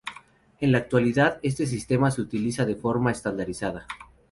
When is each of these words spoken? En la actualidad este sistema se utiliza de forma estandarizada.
En 0.59 0.71
la 0.71 0.79
actualidad 0.79 1.37
este 1.43 1.67
sistema 1.67 2.09
se 2.09 2.21
utiliza 2.23 2.65
de 2.65 2.73
forma 2.75 3.11
estandarizada. 3.11 3.85